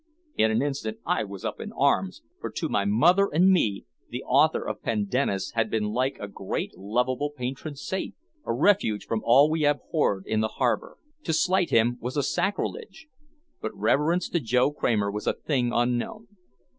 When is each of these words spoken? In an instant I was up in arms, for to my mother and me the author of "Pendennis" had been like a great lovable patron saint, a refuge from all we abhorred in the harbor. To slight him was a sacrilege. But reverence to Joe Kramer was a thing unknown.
In 0.35 0.49
an 0.49 0.63
instant 0.63 0.97
I 1.05 1.23
was 1.23 1.45
up 1.45 1.59
in 1.61 1.71
arms, 1.73 2.23
for 2.39 2.49
to 2.53 2.67
my 2.67 2.85
mother 2.85 3.27
and 3.31 3.51
me 3.51 3.85
the 4.09 4.23
author 4.23 4.67
of 4.67 4.81
"Pendennis" 4.81 5.51
had 5.51 5.69
been 5.69 5.91
like 5.93 6.17
a 6.19 6.27
great 6.27 6.75
lovable 6.75 7.29
patron 7.29 7.75
saint, 7.75 8.15
a 8.43 8.51
refuge 8.51 9.05
from 9.05 9.21
all 9.23 9.47
we 9.47 9.63
abhorred 9.63 10.25
in 10.25 10.39
the 10.41 10.47
harbor. 10.57 10.97
To 11.25 11.33
slight 11.33 11.69
him 11.69 11.99
was 12.01 12.17
a 12.17 12.23
sacrilege. 12.23 13.09
But 13.61 13.75
reverence 13.77 14.27
to 14.29 14.39
Joe 14.39 14.71
Kramer 14.71 15.11
was 15.11 15.27
a 15.27 15.33
thing 15.33 15.69
unknown. 15.71 16.29